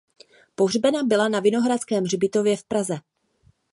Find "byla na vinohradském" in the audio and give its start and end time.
1.03-2.03